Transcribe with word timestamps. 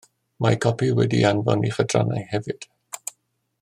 Mae 0.45 0.57
copi 0.65 0.87
wedi'i 0.99 1.27
anfon 1.33 1.69
i'ch 1.69 1.79
adrannau 1.85 2.27
hefyd 2.33 2.69